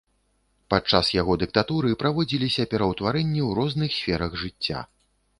[0.73, 4.79] Падчас яго дыктатуры праводзіліся пераўтварэнні ў розных сферах жыцця.